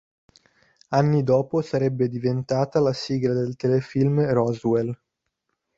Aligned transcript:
Anni 0.89 1.21
dopo 1.21 1.61
sarebbe 1.61 2.09
diventata 2.09 2.79
la 2.79 2.91
sigla 2.91 3.33
del 3.33 3.55
telefilm 3.55 4.33
"Roswell". 4.33 4.97